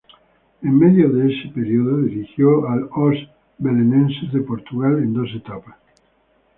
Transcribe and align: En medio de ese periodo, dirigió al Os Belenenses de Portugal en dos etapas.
En 0.63 0.73
medio 0.79 1.09
de 1.11 1.31
ese 1.31 1.49
periodo, 1.49 1.97
dirigió 1.99 2.67
al 2.67 2.85
Os 2.89 3.13
Belenenses 3.59 4.31
de 4.33 4.41
Portugal 4.41 4.97
en 4.97 5.13
dos 5.13 5.29
etapas. 5.35 5.75